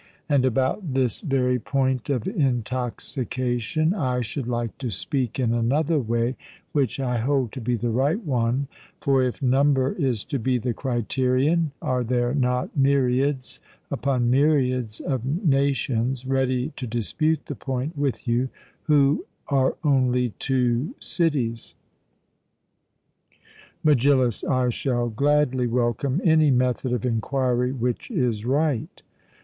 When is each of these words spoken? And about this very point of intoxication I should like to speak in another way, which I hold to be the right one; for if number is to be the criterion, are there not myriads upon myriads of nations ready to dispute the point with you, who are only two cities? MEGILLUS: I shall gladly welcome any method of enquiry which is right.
And 0.27 0.45
about 0.45 0.95
this 0.95 1.21
very 1.21 1.59
point 1.59 2.09
of 2.09 2.27
intoxication 2.27 3.93
I 3.93 4.21
should 4.21 4.47
like 4.47 4.75
to 4.79 4.89
speak 4.89 5.39
in 5.39 5.53
another 5.53 5.99
way, 5.99 6.37
which 6.71 6.99
I 6.99 7.19
hold 7.19 7.51
to 7.51 7.61
be 7.61 7.75
the 7.75 7.91
right 7.91 8.19
one; 8.19 8.67
for 8.99 9.21
if 9.21 9.43
number 9.43 9.91
is 9.93 10.23
to 10.25 10.39
be 10.39 10.57
the 10.57 10.73
criterion, 10.73 11.71
are 11.83 12.03
there 12.03 12.33
not 12.33 12.75
myriads 12.75 13.59
upon 13.91 14.31
myriads 14.31 15.01
of 15.01 15.23
nations 15.23 16.25
ready 16.25 16.73
to 16.77 16.87
dispute 16.87 17.45
the 17.45 17.53
point 17.53 17.95
with 17.95 18.27
you, 18.27 18.49
who 18.85 19.27
are 19.49 19.77
only 19.83 20.29
two 20.39 20.95
cities? 20.99 21.75
MEGILLUS: 23.83 24.43
I 24.45 24.69
shall 24.69 25.09
gladly 25.09 25.67
welcome 25.67 26.19
any 26.23 26.49
method 26.49 26.91
of 26.91 27.05
enquiry 27.05 27.71
which 27.71 28.09
is 28.09 28.45
right. 28.45 29.03